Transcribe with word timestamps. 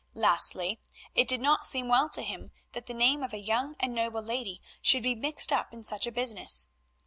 Lastly, 0.15 0.79
it 1.13 1.27
did 1.27 1.39
not 1.39 1.67
seem 1.67 1.87
well 1.87 2.09
to 2.09 2.23
him 2.23 2.51
that 2.71 2.87
the 2.87 2.93
name 2.95 3.21
of 3.21 3.33
a 3.33 3.37
young 3.37 3.75
and 3.79 3.93
noble 3.93 4.23
lady 4.23 4.59
should 4.81 5.03
be 5.03 5.13
mixed 5.13 5.53
up 5.53 5.71
in 5.75 5.83
such 5.83 6.07
a 6.07 6.11
business. 6.11 6.65